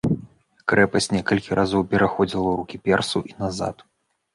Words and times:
Крэпасць 0.73 1.09
некалькі 1.17 1.59
разоў 1.61 1.87
пераходзіла 1.95 2.43
ў 2.49 2.55
рукі 2.65 2.77
персаў 2.89 3.21
і 3.33 3.41
назад. 3.47 3.91